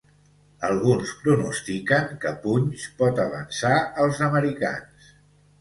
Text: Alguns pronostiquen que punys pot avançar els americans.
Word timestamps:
Alguns 0.69 1.11
pronostiquen 1.25 2.09
que 2.25 2.31
punys 2.47 2.87
pot 3.03 3.21
avançar 3.27 3.75
els 4.07 4.23
americans. 4.31 5.17